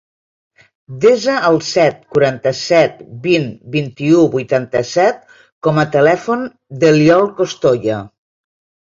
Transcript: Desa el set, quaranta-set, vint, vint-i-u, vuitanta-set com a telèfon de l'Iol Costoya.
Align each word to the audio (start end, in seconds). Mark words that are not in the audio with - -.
Desa 1.01 1.33
el 1.47 1.57
set, 1.65 1.97
quaranta-set, 2.15 2.95
vint, 3.27 3.45
vint-i-u, 3.75 4.23
vuitanta-set 4.35 5.35
com 5.67 5.81
a 5.81 5.85
telèfon 5.97 6.47
de 6.85 6.91
l'Iol 6.97 7.27
Costoya. 7.43 7.99